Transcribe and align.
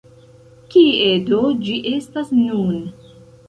Kie 0.75 1.11
do 1.29 1.43
ĝi 1.67 1.77
estas 1.95 2.35
nun? 2.41 2.85